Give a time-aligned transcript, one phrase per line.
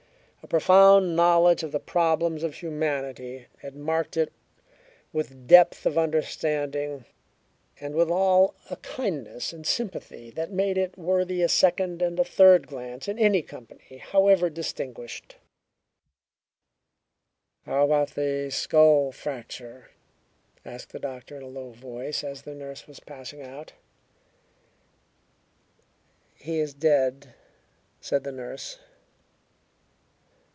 [0.43, 4.33] A profound knowledge of the problems of humanity had marked it
[5.13, 7.05] with depth of understanding,
[7.79, 12.65] and withal, a kindliness and sympathy, that made it worthy a second and a third
[12.67, 15.37] glance in any company, however distinguished.
[17.65, 19.91] "How about the skull fracture?"
[20.65, 23.71] asked the doctor in a low voice, as the nurse was passing out.
[26.35, 27.35] "He is dead,"
[28.01, 28.79] said the nurse.